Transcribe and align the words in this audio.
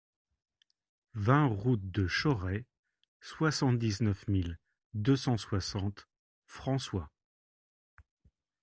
vingt 1.13 1.45
route 1.45 1.91
de 1.91 2.07
Chauray, 2.07 2.65
soixante-dix-neuf 3.19 4.27
mille 4.27 4.57
deux 4.95 5.15
cent 5.15 5.37
soixante 5.37 6.07
François 6.47 7.07